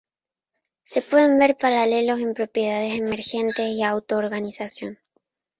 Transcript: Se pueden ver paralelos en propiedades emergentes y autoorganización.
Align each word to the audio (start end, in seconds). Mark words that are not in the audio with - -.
Se 0.83 1.03
pueden 1.03 1.37
ver 1.37 1.57
paralelos 1.57 2.19
en 2.21 2.33
propiedades 2.33 2.99
emergentes 2.99 3.65
y 3.67 3.83
autoorganización. 3.83 4.97